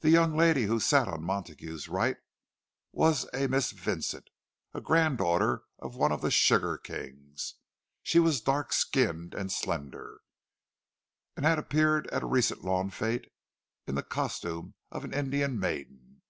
The 0.00 0.08
young 0.08 0.34
lady 0.34 0.62
who 0.62 0.80
sat 0.80 1.08
on 1.08 1.24
Montague's 1.24 1.86
right 1.86 2.16
was 2.90 3.28
a 3.34 3.48
Miss 3.48 3.72
Vincent, 3.72 4.30
a 4.72 4.80
granddaughter 4.80 5.64
of 5.78 5.94
one 5.94 6.10
of 6.10 6.22
the 6.22 6.30
sugar 6.30 6.78
kings; 6.78 7.56
she 8.02 8.18
was 8.18 8.40
dark 8.40 8.72
skinned 8.72 9.34
and 9.34 9.52
slender, 9.52 10.22
and 11.36 11.44
had 11.44 11.58
appeared 11.58 12.06
at 12.06 12.22
a 12.22 12.26
recent 12.26 12.64
lawn 12.64 12.88
fête 12.90 13.26
in 13.86 13.94
the 13.94 14.02
costume 14.02 14.72
of 14.90 15.04
an 15.04 15.12
Indian 15.12 15.60
maiden. 15.60 16.22